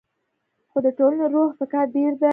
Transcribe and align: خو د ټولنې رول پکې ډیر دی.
خو 0.69 0.77
د 0.85 0.87
ټولنې 0.97 1.25
رول 1.33 1.49
پکې 1.59 1.81
ډیر 1.93 2.11
دی. 2.21 2.29